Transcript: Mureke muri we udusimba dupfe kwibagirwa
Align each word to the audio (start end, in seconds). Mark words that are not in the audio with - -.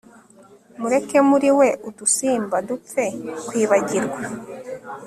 Mureke 0.79 1.17
muri 1.29 1.49
we 1.57 1.67
udusimba 1.89 2.57
dupfe 2.67 3.05
kwibagirwa 3.47 4.21